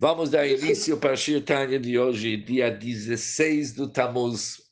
Vamos 0.00 0.30
dar 0.30 0.46
início 0.46 0.96
para 0.96 1.12
a 1.12 1.16
Shirtanya 1.16 1.78
de 1.78 1.98
hoje, 1.98 2.34
dia 2.38 2.70
16 2.70 3.74
do 3.74 3.86
Tammuz. 3.86 4.62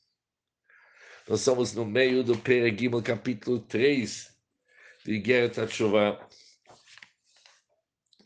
Nós 1.29 1.41
estamos 1.41 1.75
no 1.75 1.85
meio 1.85 2.25
do 2.25 2.39
Peregimo, 2.39 3.03
capítulo 3.03 3.61
3 3.61 4.35
de 5.05 5.23
Geret 5.23 5.67
Tshuva. 5.67 6.19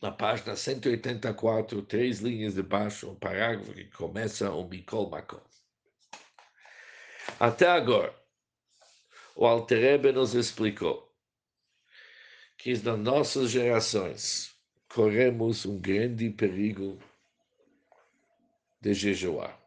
Na 0.00 0.12
página 0.12 0.54
184, 0.54 1.82
três 1.82 2.20
linhas 2.20 2.54
de 2.54 2.62
baixo, 2.62 3.10
um 3.10 3.16
parágrafo 3.16 3.74
que 3.74 3.86
começa 3.86 4.52
o 4.52 4.68
Mikol 4.68 5.10
Makom. 5.10 5.42
Até 7.40 7.66
agora, 7.66 8.14
o 9.34 9.44
Alterebe 9.44 10.12
nos 10.12 10.36
explicou 10.36 11.12
que 12.56 12.74
nas 12.74 12.96
nossas 12.96 13.50
gerações, 13.50 14.52
corremos 14.94 15.64
um 15.64 15.78
grande 15.78 16.28
perigo 16.28 16.98
de 18.78 18.92
jejuar. 18.92 19.58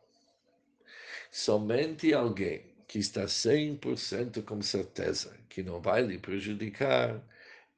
Somente 1.32 2.13
alguém 2.13 2.63
que 2.88 2.99
está 2.99 3.26
100% 3.26 4.44
com 4.44 4.62
certeza 4.62 5.35
que 5.49 5.63
não 5.63 5.82
vai 5.82 6.04
lhe 6.04 6.20
prejudicar, 6.20 7.20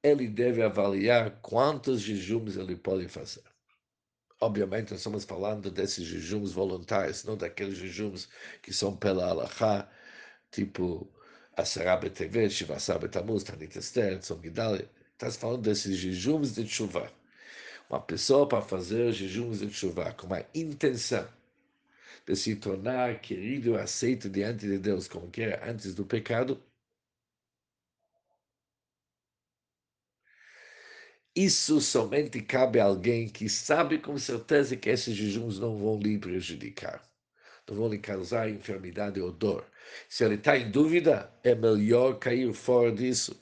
ele 0.03 0.27
deve 0.27 0.61
avaliar 0.61 1.39
quantos 1.41 2.01
jejuns 2.01 2.57
ele 2.57 2.75
pode 2.75 3.07
fazer. 3.07 3.43
Obviamente, 4.41 4.91
nós 4.91 4.99
estamos 4.99 5.23
falando 5.23 5.71
desses 5.71 6.05
jejuns 6.05 6.51
voluntários, 6.51 7.23
não 7.23 7.37
daqueles 7.37 7.77
jejuns 7.77 8.27
que 8.61 8.73
são 8.73 8.95
pela 8.95 9.29
Allahá, 9.29 9.89
tipo 10.51 11.09
Asará 11.55 11.97
TV, 11.97 12.49
Shivasar 12.49 12.99
Betamuz, 12.99 13.43
Tanit 13.43 13.79
Esther, 13.79 14.19
Tzom. 14.19 14.41
Estás 15.13 15.37
falando 15.37 15.61
desses 15.61 15.97
jejuns 15.97 16.53
de 16.53 16.67
chuva 16.67 17.09
uma 17.89 18.01
pessoa 18.01 18.47
para 18.47 18.61
fazer 18.61 19.11
jejuns 19.13 19.59
de 19.59 19.71
chuva 19.71 20.13
com 20.13 20.27
uma 20.27 20.45
intenção 20.53 21.27
de 22.25 22.35
se 22.35 22.55
tornar 22.55 23.21
querido 23.21 23.71
e 23.71 23.77
aceito 23.77 24.29
diante 24.29 24.67
de 24.67 24.77
Deus 24.77 25.07
como 25.07 25.31
que 25.31 25.41
era 25.41 25.69
antes 25.69 25.95
do 25.95 26.05
pecado, 26.05 26.61
isso 31.33 31.79
somente 31.79 32.41
cabe 32.41 32.79
a 32.79 32.85
alguém 32.85 33.29
que 33.29 33.47
sabe 33.47 33.99
com 33.99 34.17
certeza 34.17 34.75
que 34.75 34.89
esses 34.89 35.15
jejuns 35.15 35.59
não 35.59 35.77
vão 35.77 35.99
lhe 35.99 36.17
prejudicar, 36.17 37.01
não 37.69 37.77
vão 37.77 37.87
lhe 37.89 37.99
causar 37.99 38.49
enfermidade 38.49 39.21
ou 39.21 39.31
dor. 39.31 39.65
Se 40.09 40.25
ele 40.25 40.35
está 40.35 40.57
em 40.57 40.69
dúvida, 40.69 41.31
é 41.43 41.55
melhor 41.55 42.19
cair 42.19 42.51
fora 42.53 42.91
disso 42.91 43.39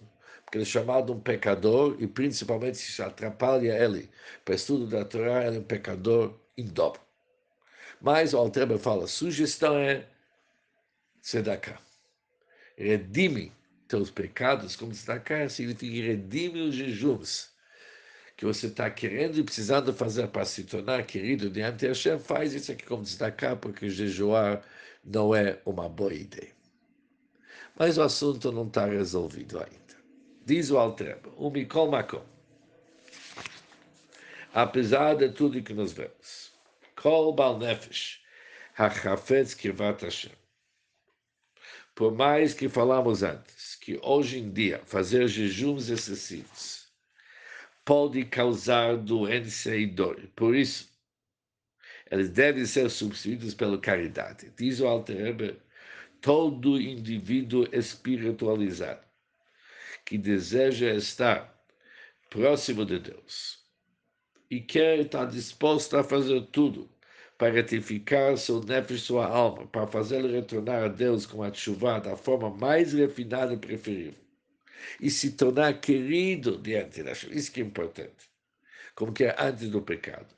que 0.56 0.60
ele 0.60 0.64
é 0.64 0.66
chamado 0.66 1.12
um 1.12 1.20
pecador 1.20 1.98
e 2.00 2.08
principalmente 2.08 2.78
se 2.78 3.02
atrapalha 3.02 3.78
ele 3.84 4.10
para 4.46 4.56
estudo 4.56 4.88
da 4.88 5.04
Torá, 5.04 5.46
ele 5.46 5.58
é 5.58 5.60
um 5.60 5.64
pecador 5.64 6.34
em 6.58 6.66
dobro. 6.66 7.02
Mas 8.00 8.34
o 8.34 8.38
Altreba 8.38 8.80
fala, 8.80 9.06
sugestão 9.06 9.78
é 9.78 10.08
tzedakah. 11.22 11.78
Redime 12.78 13.52
teus 13.86 14.10
pecados 14.10 14.78
como 14.78 14.94
tzedakah 14.94 15.50
significa 15.50 16.08
redime 16.08 16.62
os 16.62 16.76
jejuns 16.76 17.50
que 18.38 18.46
você 18.46 18.68
está 18.68 18.90
querendo 18.90 19.38
e 19.38 19.44
precisando 19.44 19.94
fazer 19.94 20.28
para 20.30 20.46
se 20.46 20.64
tornar 20.64 21.06
querido 21.06 21.50
diante 21.50 21.80
de 21.80 21.88
Hashem, 21.88 22.18
faz 22.18 22.54
isso 22.54 22.72
aqui 22.72 22.86
como 22.86 23.04
tzedakah, 23.04 23.58
porque 23.58 23.90
jejuar 23.90 24.62
não 25.04 25.36
é 25.36 25.60
uma 25.66 25.90
boa 25.90 26.14
ideia. 26.14 26.54
Mas 27.78 27.98
o 27.98 28.04
assunto 28.04 28.54
não 28.54 28.68
está 28.68 28.86
resolvido 28.86 29.60
ainda. 29.60 29.85
Diz 30.46 30.70
o 30.70 30.78
Altreba, 30.78 31.32
o 31.38 31.50
Mikol 31.50 31.90
Makom. 31.90 32.24
Apesar 34.54 35.16
de 35.16 35.30
tudo 35.30 35.64
que 35.64 35.74
nós 35.74 35.92
vemos, 35.92 36.52
Kol 36.96 37.34
Bal 37.34 37.58
Nefesh, 37.58 38.22
Hachafetz 38.78 39.56
Kirvat 39.56 40.04
Hashem. 40.04 40.32
Por 41.96 42.14
mais 42.14 42.54
que 42.54 42.70
falamos 42.70 43.24
antes, 43.24 43.74
que 43.76 44.00
hoje 44.04 44.38
em 44.38 44.52
dia 44.52 44.84
fazer 44.86 45.28
jejuns 45.28 45.90
excessivos 45.90 46.92
pode 47.84 48.24
causar 48.26 48.98
doença 48.98 49.76
e 49.76 49.88
dor. 49.88 50.22
Por 50.36 50.56
isso, 50.56 50.92
eles 52.12 52.30
devem 52.30 52.68
ser 52.68 52.92
substituídos 52.92 53.56
pela 53.56 53.80
caridade. 53.80 54.54
Diz 54.56 54.80
o 54.80 54.86
Alter 54.86 55.58
todo 56.22 56.80
indivíduo 56.80 57.68
espiritualizado 57.72 59.06
que 60.06 60.18
deseja 60.18 60.94
estar 60.94 61.54
próximo 62.30 62.86
de 62.86 63.00
Deus 63.00 63.66
e 64.50 64.62
quer 64.62 65.00
estar 65.00 65.26
disposto 65.26 65.98
a 65.98 66.04
fazer 66.04 66.42
tudo 66.52 66.90
para 67.38 67.52
retificar 67.52 68.38
seu 68.38 68.62
nefesh, 68.62 69.02
sua 69.02 69.26
alma, 69.26 69.68
para 69.68 69.88
fazê-lo 69.88 70.32
retornar 70.32 70.84
a 70.84 70.88
Deus 70.88 71.26
com 71.26 71.44
a 71.44 71.52
chuva 71.52 72.00
da 72.00 72.16
forma 72.16 72.50
mais 72.50 72.94
refinada 72.94 73.54
e 73.54 73.58
preferível, 73.58 74.24
e 75.02 75.10
se 75.10 75.32
tornar 75.32 75.82
querido 75.82 76.58
diante 76.58 77.04
da 77.04 77.14
chuva. 77.14 77.34
Isso 77.34 77.52
que 77.52 77.60
é 77.62 77.64
importante. 77.64 78.30
Como 78.94 79.12
que 79.12 79.26
é 79.26 79.36
antes 79.38 79.70
do 79.70 79.82
pecado. 79.82 80.34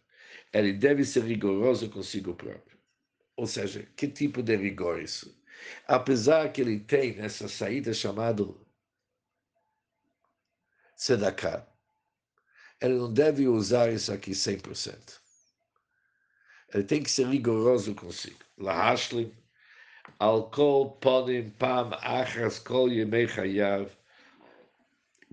Ele 0.52 0.74
deve 0.74 1.04
ser 1.04 1.24
rigoroso 1.24 1.90
consigo 1.90 2.34
próprio. 2.34 2.78
Ou 3.36 3.46
seja, 3.46 3.88
que 3.96 4.08
tipo 4.08 4.42
de 4.42 4.56
rigor 4.56 5.00
isso? 5.00 5.38
Apesar 5.88 6.52
que 6.52 6.62
ele 6.62 6.80
tem 6.80 7.20
essa 7.20 7.48
saída 7.48 7.94
chamada 7.94 8.44
tzedakah. 10.97 11.67
Ele 12.81 12.95
não 12.95 13.13
deve 13.13 13.47
usar 13.49 13.93
isso 13.93 14.13
aqui 14.13 14.33
100%. 14.33 15.21
Ele 16.75 16.85
tem 16.85 17.03
que 17.03 17.11
ser 17.11 17.27
rigoroso 17.27 17.95
consigo. 17.95 18.39
Lahashlim, 18.59 19.33
al 20.19 20.51
kol 20.51 20.97
ponim 20.99 21.51
pam 21.59 21.91
achas 22.01 22.59
kol 22.59 22.91
yemei 22.91 23.27
chayav, 23.29 23.89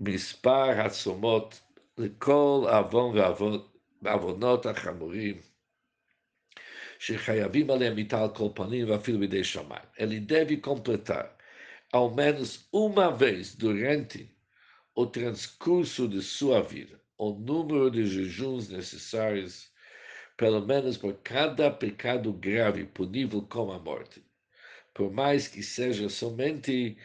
מספר 0.00 0.80
הצומות 0.80 1.60
לכל 1.98 2.66
עוון 2.70 3.16
ועוונות 4.02 4.66
החמורים 4.66 5.40
שחייבים 6.98 7.70
עליהם 7.70 7.94
מיטה 7.94 8.26
כל 8.34 8.48
פנים 8.54 8.90
ואפילו 8.90 9.18
בידי 9.18 9.44
שמיים. 9.44 9.82
Ele 9.98 10.20
deve 10.20 10.56
completar 10.56 11.26
ao 11.92 12.10
menos 12.10 12.68
uma 12.72 13.10
vez 13.10 13.54
durante 13.54 14.30
o 14.95 15.05
transcurso 15.05 16.07
de 16.07 16.21
sua 16.21 16.61
vida, 16.61 16.99
o 17.17 17.31
número 17.31 17.91
de 17.91 18.05
jejuns 18.05 18.69
necessários, 18.69 19.69
pelo 20.37 20.65
menos 20.65 20.97
por 20.97 21.15
cada 21.21 21.69
pecado 21.69 22.31
grave 22.31 22.85
punível 22.85 23.41
com 23.41 23.73
a 23.73 23.77
morte, 23.77 24.25
por 24.93 25.11
mais 25.11 25.49
que 25.49 25.61
seja 25.61 26.07
somente 26.07 26.97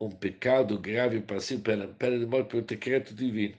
um 0.00 0.10
pecado 0.10 0.78
grave 0.78 1.20
passivo 1.20 1.62
pela 1.62 1.86
pena 1.86 2.18
de 2.18 2.26
morte 2.26 2.48
pelo 2.48 2.62
decreto 2.62 3.14
divino, 3.14 3.58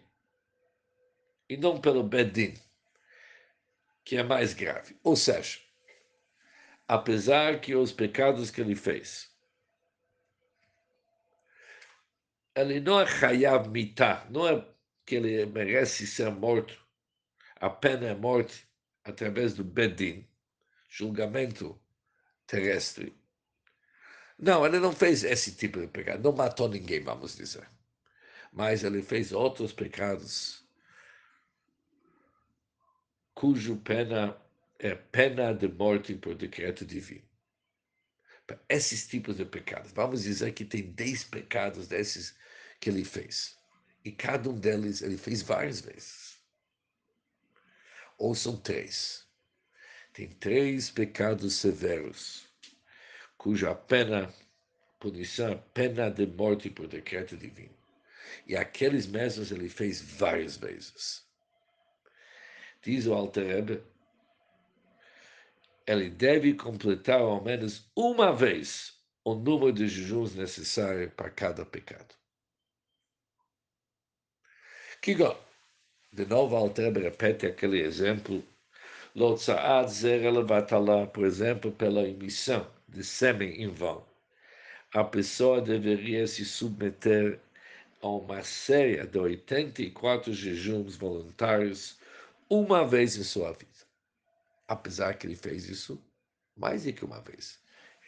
e 1.48 1.56
não 1.56 1.80
pelo 1.80 2.04
Bedin, 2.04 2.56
que 4.04 4.18
é 4.18 4.24
mais 4.24 4.54
grave. 4.54 4.98
Ou 5.04 5.16
seja, 5.16 5.60
apesar 6.88 7.62
que 7.62 7.76
os 7.76 7.92
pecados 7.92 8.50
que 8.50 8.62
ele 8.62 8.76
fez 8.76 9.33
ele 12.56 12.80
não 12.80 13.02
é 13.02 13.06
Hayav 13.06 13.68
Mitah, 13.70 14.26
não 14.30 14.48
é 14.48 14.66
que 15.06 15.16
ele 15.16 15.46
merece 15.46 16.06
ser 16.08 16.32
morto. 16.32 16.82
A 17.56 17.70
pena 17.70 18.08
é 18.08 18.16
morte 18.16 18.68
através 19.04 19.54
do 19.54 19.64
Bedin, 19.64 20.28
julgamento 20.90 21.80
terrestre. 22.46 23.16
Não, 24.38 24.66
ele 24.66 24.80
não 24.80 24.92
fez 24.92 25.24
esse 25.24 25.56
tipo 25.56 25.80
de 25.80 25.88
pecado, 25.88 26.24
não 26.24 26.36
matou 26.36 26.68
ninguém, 26.68 27.02
vamos 27.02 27.36
dizer. 27.36 27.68
Mas 28.52 28.84
ele 28.84 29.02
fez 29.02 29.32
outros 29.32 29.74
pecados 29.74 30.64
cujo 33.34 33.78
pena 33.78 34.38
é 34.80 34.96
pena 34.96 35.54
de 35.54 35.68
morte 35.68 36.14
por 36.16 36.36
decreto 36.36 36.86
divino. 36.86 37.33
Esses 38.68 39.08
tipos 39.08 39.38
de 39.38 39.46
pecados, 39.46 39.92
vamos 39.92 40.24
dizer 40.24 40.54
que 40.54 40.66
tem 40.66 40.92
10 40.92 41.24
pecados 41.26 41.88
desses 41.88 42.36
que 42.80 42.90
ele 42.90 43.06
fez. 43.06 43.58
E 44.04 44.12
cada 44.12 44.50
um 44.50 44.60
deles 44.60 45.02
ele 45.02 45.18
fez 45.18 45.42
várias 45.42 45.80
vezes. 45.80 46.38
Ou 48.18 48.36
são 48.36 48.58
três. 48.58 49.26
Tem 50.12 50.28
três 50.28 50.92
pecados 50.92 51.56
severos, 51.56 52.46
cuja 53.38 53.74
pena, 53.74 54.32
punição, 55.00 55.58
pena 55.74 56.12
de 56.12 56.28
morte 56.28 56.70
por 56.70 56.88
decreto 56.88 57.36
divino. 57.36 57.76
E 58.46 58.56
aqueles 58.56 59.08
mesmos 59.08 59.52
ele 59.52 59.70
fez 59.70 60.02
várias 60.02 60.58
vezes. 60.58 61.26
Diz 62.82 63.08
o 63.08 63.14
Alter 63.14 63.82
ele 65.86 66.10
deve 66.10 66.54
completar 66.54 67.20
ao 67.20 67.44
menos 67.44 67.90
uma 67.96 68.34
vez 68.34 68.94
o 69.24 69.36
número 69.36 69.72
de 69.72 69.88
jejuns 69.88 70.36
necessário 70.36 71.10
para 71.12 71.30
cada 71.30 71.66
pecado. 71.66 72.16
Kigol, 75.02 75.38
de 76.12 76.26
novo, 76.26 76.56
Alter 76.56 76.94
repete 76.94 77.46
aquele 77.46 77.82
exemplo. 77.82 78.44
Lotzaat 79.16 79.92
zera 79.92 80.32
levatala, 80.32 81.08
por 81.08 81.26
exemplo, 81.26 81.72
pela 81.72 82.08
emissão 82.08 82.68
de 82.88 83.04
sêmen 83.04 83.62
em 83.62 83.68
vão. 83.68 84.06
A 84.94 85.04
pessoa 85.04 85.62
deveria 85.62 86.26
se 86.28 86.46
submeter 86.46 87.40
a 88.02 88.08
uma 88.08 88.44
série 88.44 89.06
de 89.08 89.18
84 89.18 90.34
jejuns 90.34 90.96
voluntários 90.96 91.98
uma 92.50 92.86
vez 92.86 93.18
em 93.18 93.24
sua 93.24 93.52
vida. 93.54 93.73
Apesar 94.68 95.18
que 95.18 95.28
ele 95.28 95.36
fez 95.36 95.68
isso 95.68 96.04
mais 96.56 96.84
do 96.84 96.94
que 96.94 97.06
uma 97.06 97.22
vez. 97.22 97.60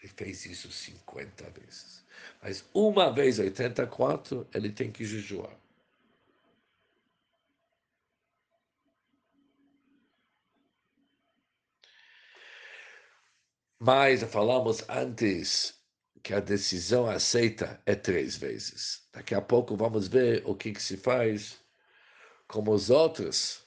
Ele 0.01 0.11
fez 0.15 0.45
isso 0.45 0.71
50 0.71 1.49
vezes. 1.51 2.05
Mas 2.41 2.63
uma 2.73 3.11
vez 3.11 3.39
84, 3.39 4.47
ele 4.53 4.71
tem 4.71 4.91
que 4.91 5.05
jejuar. 5.05 5.57
Mas 13.79 14.23
falamos 14.23 14.83
antes 14.89 15.75
que 16.23 16.33
a 16.33 16.39
decisão 16.39 17.07
aceita 17.07 17.81
é 17.85 17.93
três 17.93 18.35
vezes. 18.35 19.07
Daqui 19.13 19.35
a 19.35 19.41
pouco 19.41 19.75
vamos 19.75 20.07
ver 20.07 20.41
o 20.45 20.55
que, 20.55 20.71
que 20.71 20.81
se 20.81 20.97
faz 20.97 21.59
como 22.47 22.71
os 22.71 22.89
outros 22.89 23.64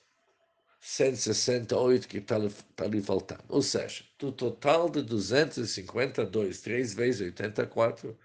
168 0.81 2.09
que 2.09 2.19
está 2.19 2.37
tá 2.77 2.87
lhe 2.87 3.03
faltando. 3.03 3.45
Ou 3.49 3.63
seja, 3.63 4.05
do 4.19 4.31
total 4.33 4.89
de 4.89 5.03
252, 5.03 6.61
3 6.61 6.95
vezes 6.95 7.21
84, 7.21 8.17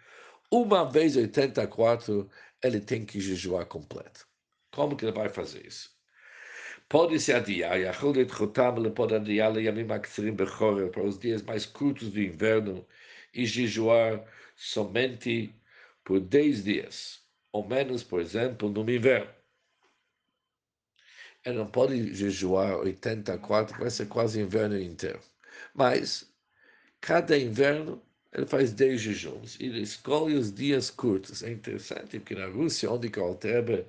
uma 0.51 0.89
vez 0.89 1.15
84, 1.15 2.29
ele 2.63 2.79
tem 2.79 3.05
que 3.05 3.19
jejuar 3.19 3.65
completo. 3.65 4.27
Como 4.71 4.95
que 4.95 5.05
ele 5.05 5.11
vai 5.11 5.29
fazer 5.29 5.65
isso? 5.65 5.91
Pode-se 6.89 7.33
adiar, 7.33 7.79
ele 7.79 8.91
pode 8.91 9.15
adiar 9.15 9.51
para 10.91 11.03
os 11.03 11.17
dias 11.17 11.41
mais 11.41 11.65
curtos 11.65 12.09
do 12.11 12.21
inverno 12.21 12.85
e 13.33 13.45
jejuar 13.45 14.23
somente 14.55 15.55
por 16.03 16.19
10 16.19 16.63
dias, 16.63 17.21
ou 17.51 17.67
menos, 17.67 18.03
por 18.03 18.21
exemplo, 18.21 18.69
no 18.69 18.87
inverno 18.89 19.42
ele 21.45 21.57
não 21.57 21.67
pode 21.67 22.13
jejuar 22.13 22.77
84, 22.79 23.77
vai 23.77 23.89
ser 23.89 24.07
quase 24.07 24.39
inverno 24.41 24.79
inteiro. 24.79 25.19
Mas, 25.73 26.31
cada 27.01 27.37
inverno, 27.37 28.01
ele 28.33 28.45
faz 28.45 28.71
10 28.73 29.01
jejuns. 29.01 29.57
Ele 29.59 29.81
escolhe 29.81 30.35
os 30.35 30.53
dias 30.53 30.89
curtos. 30.89 31.43
É 31.43 31.51
interessante, 31.51 32.19
porque 32.19 32.35
na 32.35 32.47
Rússia, 32.47 32.89
onde 32.91 33.07
o 33.19 33.23
Altrebe 33.23 33.85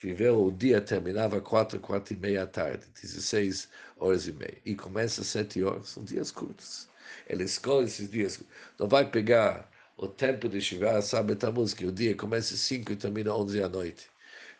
viveu, 0.00 0.44
o 0.46 0.52
dia 0.52 0.80
terminava 0.80 1.40
4, 1.40 1.80
4 1.80 2.14
e 2.14 2.16
meia 2.16 2.40
da 2.40 2.46
tarde, 2.46 2.86
16 3.00 3.68
horas 3.98 4.26
e 4.26 4.32
meia. 4.32 4.58
E 4.64 4.74
começa 4.74 5.20
às 5.22 5.28
7 5.28 5.62
horas, 5.62 5.88
são 5.90 6.04
dias 6.04 6.30
curtos. 6.30 6.88
Ele 7.28 7.44
escolhe 7.44 7.86
esses 7.86 8.10
dias. 8.10 8.40
Não 8.78 8.88
vai 8.88 9.08
pegar 9.10 9.70
o 9.96 10.06
tempo 10.08 10.48
de 10.48 10.60
chegar 10.60 11.00
Sábado 11.02 11.36
Tamuz, 11.36 11.72
que 11.72 11.86
o 11.86 11.92
dia 11.92 12.14
começa 12.16 12.54
às 12.54 12.60
5 12.60 12.92
e 12.92 12.96
termina 12.96 13.32
às 13.32 13.38
11 13.40 13.60
da 13.60 13.68
noite. 13.68 14.10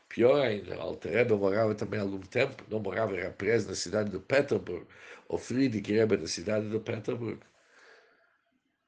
Pior 0.09 0.41
ainda, 0.41 0.77
Alter 0.77 1.37
morava 1.37 1.75
também 1.75 2.01
há 2.01 2.03
algum 2.03 2.21
tempo, 2.21 2.65
não 2.71 2.81
morava, 2.81 3.17
era 3.17 3.31
preso 3.31 3.69
na 3.69 3.75
cidade 3.75 4.11
de 4.11 4.19
Petersburg, 4.19 4.87
o 5.29 5.37
Friedrich 5.37 5.93
Rebbe 5.93 6.17
na 6.17 6.27
cidade 6.27 6.71
de 6.71 6.79
Petersburg. 6.79 7.41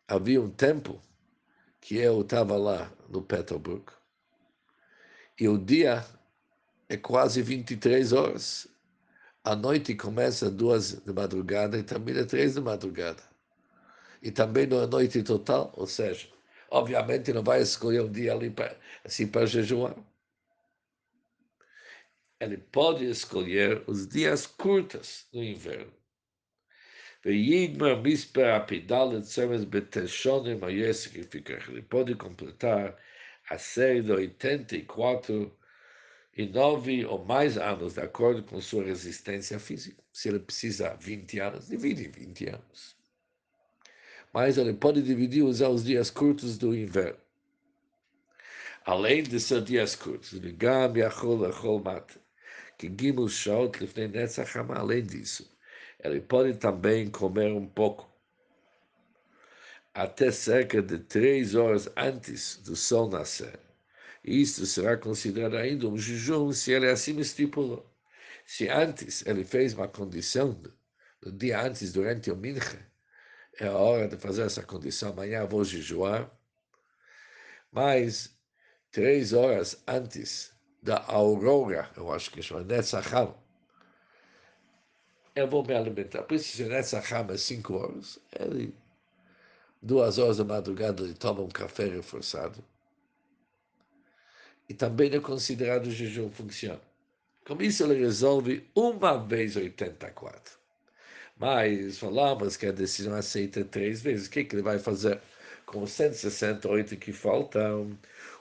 Havia 0.07 0.41
um 0.41 0.51
tempo 0.51 1.01
que 1.81 1.97
eu 1.99 2.23
estava 2.23 2.57
lá 2.57 2.91
no 3.09 3.23
Petersburg, 3.23 3.85
e 5.39 5.49
o 5.49 5.59
dia 5.59 6.05
é 6.89 6.97
quase 6.97 7.43
23 7.43 8.13
horas. 8.13 8.67
A 9.45 9.55
noite 9.55 9.95
começa 9.95 10.51
duas 10.51 11.01
de 11.01 11.13
madrugada 11.13 11.79
e 11.79 11.83
termina 11.83 12.25
três 12.27 12.55
de 12.55 12.61
madrugada. 12.61 13.23
E 14.23 14.31
também 14.31 14.67
não 14.67 14.83
é 14.83 14.87
noite 14.87 15.23
total, 15.23 15.73
ou 15.77 15.87
seja, 15.87 16.29
obviamente 16.71 17.33
não 17.33 17.43
vai 17.43 17.61
escolher 17.63 18.03
um 18.03 18.11
dia 18.11 18.33
ali 18.33 18.51
para, 18.51 18.77
assim 19.05 19.27
para 19.27 19.47
jejuar 19.47 19.95
ele 22.41 22.57
pode 22.57 23.05
escolher 23.05 23.83
os 23.87 24.07
dias 24.07 24.47
curtos 24.47 25.27
do 25.33 25.43
inverno. 25.43 25.93
Ele 31.73 31.83
pode 31.83 32.15
completar 32.15 32.97
a 33.51 33.59
série 33.59 34.03
de 34.03 34.13
84 34.13 35.59
e 36.37 36.47
9 36.47 37.07
ou 37.07 37.25
mais 37.25 37.59
anos, 37.59 37.95
de 37.95 38.01
acordo 38.01 38.45
com 38.45 38.61
sua 38.61 38.85
resistência 38.85 39.59
física. 39.59 40.01
Se 40.13 40.29
ele 40.29 40.39
precisa 40.39 40.95
20 40.95 41.41
anos, 41.41 41.67
divide 41.67 42.07
em 42.07 42.11
20 42.11 42.51
anos. 42.51 42.97
Mas 44.33 44.57
ele 44.57 44.75
pode 44.75 45.03
dividir, 45.03 45.43
usar 45.43 45.71
os 45.71 45.83
dias 45.83 46.11
curtos 46.11 46.57
do 46.57 46.77
inverno. 46.77 47.19
Além 48.85 49.25
de 49.25 49.41
ser 49.41 49.63
dias 49.63 49.97
curtos, 49.97 50.33
Ligam 50.33 50.97
Yachol 50.97 51.45
Achol 51.47 51.83
Mate 51.83 52.19
que 52.79 52.89
Gimel 52.89 53.29
Shaot 53.29 53.81
Lifnei 53.81 54.07
Netzach 54.07 54.57
além 54.71 55.03
disso, 55.03 55.51
ele 56.03 56.21
pode 56.21 56.55
também 56.55 57.11
comer 57.11 57.53
um 57.53 57.67
pouco, 57.67 58.09
até 59.93 60.31
cerca 60.31 60.81
de 60.81 60.99
três 60.99 61.57
horas 61.57 61.91
antes 61.97 62.57
do 62.59 62.77
sol 62.77 63.11
nascer. 63.11 63.59
Isso 64.23 64.65
será 64.65 64.97
considerado 64.97 65.57
ainda 65.57 65.89
um 65.89 65.99
jejum 65.99 66.53
se 66.53 66.73
ele 66.73 66.89
assim 66.89 67.19
estipulou. 67.19 67.85
Se 68.47 68.69
antes 68.69 69.27
ele 69.27 69.45
fez 69.45 69.75
uma 69.75 69.89
condição, 69.89 70.61
no 71.21 71.33
dia 71.33 71.61
antes, 71.61 71.93
durante 71.93 72.31
o 72.31 72.37
Mincha, 72.37 72.87
é 73.59 73.67
a 73.67 73.77
hora 73.77 74.07
de 74.07 74.17
fazer 74.17 74.43
essa 74.43 74.63
condição, 74.63 75.11
amanhã 75.11 75.45
vou 75.47 75.65
jejuar, 75.65 76.31
mas 77.73 78.39
três 78.93 79.33
horas 79.33 79.83
antes 79.87 80.53
da 80.89 81.05
aurora, 81.07 81.91
eu 81.99 82.11
acho 82.11 82.31
que 82.31 82.43
chama 82.43 82.65
Netzacham, 82.65 83.35
eu 85.37 85.47
vou 85.47 85.63
me 85.63 85.75
alimentar. 85.75 86.23
Por 86.23 86.35
isso, 86.35 86.63
Netzacham 86.65 87.27
é 87.31 87.37
cinco 87.37 87.75
horas, 87.75 88.19
ele, 88.33 88.75
duas 89.83 90.17
horas 90.17 90.39
da 90.39 90.45
madrugada, 90.45 91.03
ele 91.03 91.13
toma 91.13 91.43
um 91.43 91.49
café 91.49 91.85
reforçado. 91.85 92.65
E 94.67 94.73
também 94.73 95.15
é 95.15 95.21
considerado 95.21 95.91
jejum 95.91 96.31
funciona. 96.31 96.81
Com 97.47 97.61
isso, 97.63 97.85
ele 97.85 98.01
resolve 98.01 98.67
uma 98.75 99.19
vez 99.19 99.57
84. 99.57 100.59
Mas 101.37 101.99
falamos 101.99 102.57
que 102.57 102.67
a 102.67 102.73
decisão 102.73 103.15
aceita 103.15 103.63
três 103.63 104.01
vezes. 104.01 104.27
O 104.27 104.31
que, 104.31 104.45
que 104.45 104.57
ele 104.57 104.63
vai 104.63 104.79
fazer 104.79 105.21
com 105.69 105.83
os 105.83 105.93
168 105.93 106.97
que 106.97 107.13
faltam? 107.13 107.99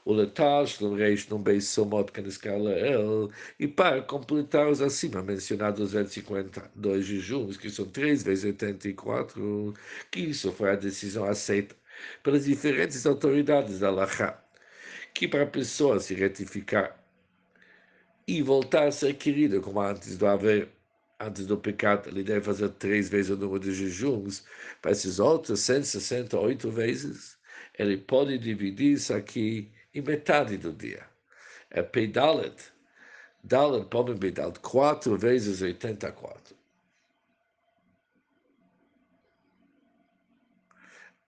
o 0.07 0.13
Letash, 0.13 0.79
o 0.81 0.95
Reish, 0.95 1.27
num 1.27 1.37
beijo 1.37 1.65
somot 1.65 2.13
que 2.13 2.21
escala 2.21 2.71
el, 2.71 3.29
e 3.59 3.67
para 3.67 4.01
completar 4.01 4.69
os 4.69 4.81
acima 4.81 5.21
mencionados 5.21 5.91
252 5.91 7.05
jejuns, 7.05 7.57
que 7.57 7.69
são 7.69 7.85
3 7.85 8.23
vezes 8.23 8.45
84, 8.45 9.73
que 10.09 10.21
isso 10.21 10.49
foi 10.53 10.71
a 10.71 10.75
decisão 10.77 11.25
aceita 11.25 11.75
pelas 12.23 12.45
diferentes 12.45 13.05
autoridades 13.05 13.79
da 13.79 13.91
Laha, 13.91 14.41
que 15.13 15.27
para 15.27 15.43
a 15.43 15.47
pessoa 15.47 15.99
se 15.99 16.13
retificar 16.13 16.97
e 18.25 18.41
voltar 18.41 18.87
a 18.87 18.91
ser 18.93 19.13
querida 19.15 19.59
como 19.59 19.81
antes 19.81 20.17
do 20.17 20.25
haver, 20.25 20.69
antes 21.19 21.45
do 21.45 21.57
pecado, 21.57 22.09
ele 22.09 22.23
deve 22.23 22.41
fazer 22.41 22.69
três 22.69 23.09
vezes 23.09 23.31
o 23.31 23.37
número 23.37 23.59
de 23.59 23.73
jejuns, 23.73 24.45
para 24.81 24.91
esses 24.91 25.19
outros 25.19 25.61
168 25.61 26.69
vezes, 26.69 27.37
ele 27.77 27.97
pode 27.97 28.37
dividir 28.37 28.93
isso 28.93 29.13
aqui 29.13 29.71
e 29.93 30.01
metade 30.01 30.57
do 30.57 30.71
dia. 30.71 31.05
É 31.69 31.81
Peidalet, 31.81 32.55
Dalet, 33.43 33.85
Pomem 33.89 34.17
Peidalet, 34.17 34.59
quatro 34.59 35.17
vezes 35.17 35.61
84. 35.61 36.55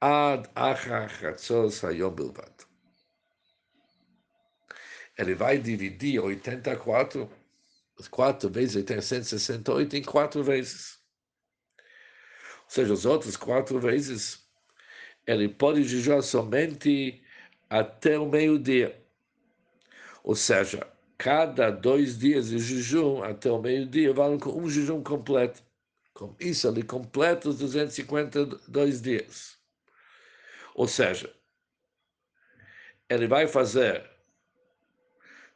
Ad 0.02 0.50
Achar 0.56 1.10
Chatzos 1.10 1.84
Hayom 1.84 2.12
Bilvat. 2.12 2.66
Ele 5.18 5.36
vai 5.36 5.58
dividir 5.58 6.22
84, 6.22 7.30
4 8.08 8.50
vezes 8.50 8.86
168 9.02 9.98
em 9.98 10.04
quatro 10.04 10.44
vezes. 10.44 11.00
Ou 12.64 12.70
seja, 12.70 12.94
os 12.94 13.06
outros 13.06 13.36
quatro 13.36 13.80
vezes, 13.80 14.48
ele 15.26 15.50
pode 15.50 15.84
jejuar 15.84 16.22
somente 16.22 17.22
até 17.70 18.18
o 18.18 18.30
meio-dia. 18.30 19.04
Ou 20.24 20.36
seja, 20.36 20.88
cada 21.18 21.72
dois 21.72 22.18
dias 22.18 22.50
de 22.50 22.60
jejum 22.60 23.24
até 23.24 23.52
o 23.52 23.62
meio-dia 23.62 24.14
vale 24.14 24.38
um 24.46 24.70
jejum 24.70 25.04
completo. 25.04 25.64
Com 26.14 26.36
isso, 26.40 26.68
ele 26.68 26.84
completa 26.84 27.50
os 27.50 27.60
252 27.60 29.02
dias. 29.02 29.58
Ou 30.76 30.88
seja, 30.88 31.34
ele 33.10 33.28
vai 33.28 33.48
fazer 33.48 34.10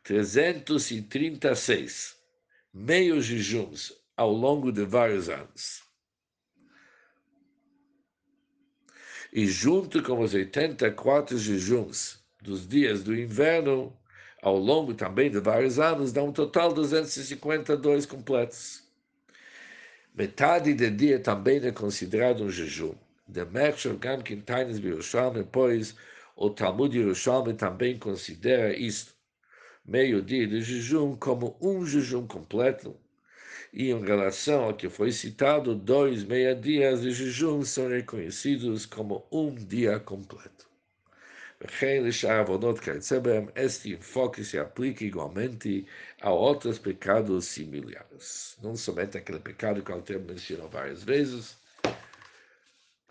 336 0.04 2.23
meios 2.74 3.26
jejuns 3.26 3.94
ao 4.18 4.32
longo 4.32 4.72
de 4.72 4.84
vários 4.84 5.30
anos. 5.30 5.84
E 9.32 9.46
junto 9.46 10.02
com 10.02 10.20
os 10.20 10.34
84 10.34 11.38
jejuns 11.38 12.24
dos 12.42 12.68
dias 12.68 13.04
do 13.04 13.16
inverno, 13.16 13.96
ao 14.42 14.58
longo 14.58 14.94
também 14.94 15.30
de 15.30 15.40
vários 15.40 15.80
anos, 15.80 16.12
dá 16.12 16.24
um 16.24 16.32
total 16.32 16.70
de 16.70 16.76
252 16.76 18.06
completos. 18.06 18.84
Metade 20.14 20.74
do 20.74 20.92
dia 20.92 21.20
também 21.20 21.64
é 21.66 21.72
considerado 21.72 22.44
um 22.44 22.50
jejum. 22.50 22.96
De 23.28 23.46
Merchel 23.46 23.98
Gamkin 23.98 24.42
Taines 24.42 24.78
Yerushalmi, 24.78 25.48
pois 25.50 25.96
o 26.36 26.50
Talmud 26.50 26.96
Yerushalmi 26.96 27.54
também 27.54 27.98
considera 27.98 28.76
isto, 28.76 29.13
meio-dia 29.86 30.48
de 30.48 30.62
jejum, 30.62 31.16
como 31.16 31.58
um 31.62 31.86
jejum 31.86 32.26
completo, 32.26 32.96
e 33.74 33.90
em 33.90 34.04
relação 34.04 34.66
ao 34.66 34.74
que 34.76 34.90
foi 34.90 35.12
citado, 35.12 35.76
dois 35.76 36.24
meia-dias 36.24 37.02
de 37.02 37.12
jejum 37.12 37.64
são 37.64 37.90
reconhecidos 37.90 38.86
como 38.86 39.26
um 39.32 39.54
dia 39.56 40.00
completo. 40.00 40.68
Este 43.56 43.94
enfoque 43.94 44.44
se 44.44 44.60
aplica 44.60 45.06
igualmente 45.06 45.88
a 46.22 46.30
outros 46.30 46.78
pecados 46.78 47.46
similares. 47.46 48.58
Não 48.62 48.76
somente 48.76 49.18
aquele 49.18 49.40
pecado 49.40 49.82
que 49.82 49.92
o 49.92 49.96
Alter 49.96 50.20
mencionou 50.20 50.68
várias 50.68 51.04
vezes, 51.04 51.58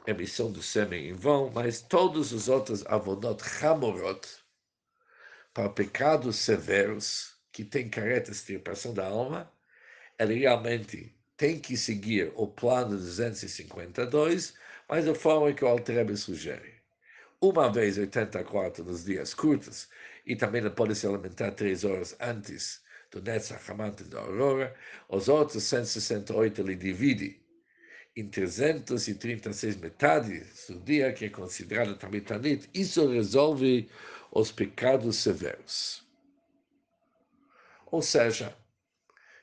emissão 0.07 0.53
do 0.53 0.63
sêmen 0.63 1.09
em 1.09 1.13
vão, 1.15 1.51
mas 1.55 1.81
todos 1.81 2.33
os 2.33 2.49
outros 2.49 2.85
avonot 2.87 3.43
hamorot, 3.63 4.29
para 5.53 5.69
pecados 5.69 6.37
severos, 6.37 7.35
que 7.53 7.65
têm 7.65 7.89
de 7.89 8.31
extirpação 8.31 8.95
da 8.95 9.07
alma, 9.07 9.53
ele 10.19 10.35
realmente 10.37 11.15
tem 11.37 11.59
que 11.59 11.77
seguir 11.77 12.33
o 12.35 12.47
plano 12.47 12.97
252, 12.97 14.55
mas 14.89 15.05
da 15.05 15.15
forma 15.15 15.53
que 15.53 15.65
o 15.65 15.69
Altrebe 15.69 16.17
sugere. 16.17 16.75
Uma 17.41 17.71
vez 17.71 17.99
84 17.99 18.85
nos 18.85 19.05
dias 19.05 19.35
curtos, 19.35 19.89
e 20.25 20.37
também 20.37 20.61
ele 20.61 20.71
pode 20.71 20.95
se 20.95 21.07
alimentar 21.07 21.51
três 21.51 21.85
horas 21.85 22.17
antes 22.21 22.81
do 23.11 23.21
Netzach 23.21 23.71
Hamante 23.71 24.05
da 24.05 24.21
Aurora, 24.21 24.75
os 25.09 25.29
outros 25.29 25.65
168 25.65 26.61
ele 26.63 26.77
divide 26.77 27.42
em 28.15 28.29
336 28.29 29.77
metades 29.77 30.67
do 30.69 30.79
dia, 30.81 31.13
que 31.13 31.25
é 31.25 31.29
considerado 31.31 31.97
Tanit. 31.97 32.69
Isso 32.75 33.07
resolve 33.09 33.89
os 34.31 34.53
pecados 34.53 35.17
severos. 35.17 36.03
Ou 37.87 38.03
seja, 38.03 38.57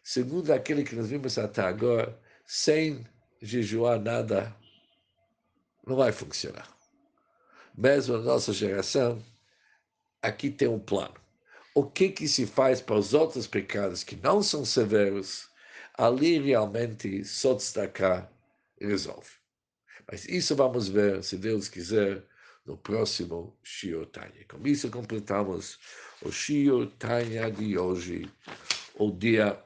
segundo 0.03 0.51
aquele 0.51 0.83
que 0.83 0.95
nós 0.95 1.09
vimos 1.09 1.37
até 1.37 1.61
agora, 1.61 2.19
sem 2.45 3.05
jejuar 3.41 3.99
nada, 3.99 4.55
não 5.85 5.95
vai 5.95 6.11
funcionar. 6.11 6.67
Mesmo 7.75 8.17
na 8.17 8.23
nossa 8.23 8.51
geração, 8.51 9.23
aqui 10.21 10.49
tem 10.49 10.67
um 10.67 10.79
plano. 10.79 11.15
O 11.73 11.83
que, 11.83 12.09
que 12.09 12.27
se 12.27 12.45
faz 12.45 12.81
para 12.81 12.95
os 12.95 13.13
outros 13.13 13.47
pecados 13.47 14.03
que 14.03 14.15
não 14.15 14.43
são 14.43 14.65
severos, 14.65 15.47
ali 15.95 16.39
realmente 16.39 17.23
só 17.23 17.53
destacar 17.53 18.29
resolve. 18.79 19.29
Mas 20.09 20.25
isso 20.25 20.55
vamos 20.55 20.87
ver, 20.87 21.23
se 21.23 21.37
Deus 21.37 21.67
quiser, 21.67 22.25
no 22.65 22.77
próximo 22.77 23.57
Shio 23.63 24.05
Tanya. 24.05 24.45
Com 24.47 24.65
isso 24.67 24.89
completamos 24.91 25.79
o 26.21 26.31
Shio 26.31 26.87
Tanya 26.91 27.49
de 27.51 27.77
hoje, 27.77 28.31
o 28.95 29.11
dia 29.11 29.63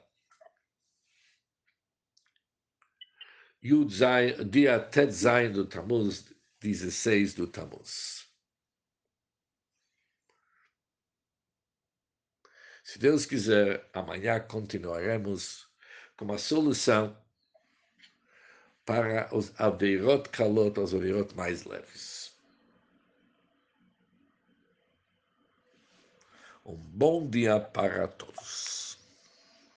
Yud 3.61 3.93
dia 4.49 4.79
Tet 4.79 5.11
Zayin 5.11 5.53
do 5.53 5.65
Tammuz, 5.65 6.25
16 6.59 7.33
do 7.33 7.47
Tammuz. 7.47 8.27
Se 12.83 12.99
Deus 12.99 13.25
quiser, 13.25 13.89
amanhã 13.93 14.39
continuaremos 14.41 15.69
com 16.17 16.31
a 16.33 16.37
solução 16.37 17.17
para 18.85 19.29
os 19.35 19.51
averot 19.59 20.29
calot, 20.29 20.79
os 20.79 20.93
averot 20.93 21.35
mais 21.35 21.63
leves. 21.63 22.33
Um 26.65 26.75
bom 26.75 27.29
dia 27.29 27.59
para 27.59 28.07
todos. 28.07 28.92